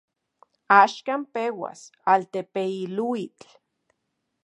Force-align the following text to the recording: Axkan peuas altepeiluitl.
Axkan 0.81 1.21
peuas 1.33 1.81
altepeiluitl. 2.13 3.47